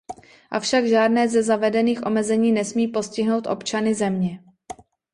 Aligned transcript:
Avšak 0.51 0.85
žádné 0.85 1.29
ze 1.29 1.43
zavedených 1.43 2.05
omezení 2.05 2.51
nesmí 2.51 2.87
postihnout 2.87 3.47
občany 3.47 3.93
země. 3.93 4.39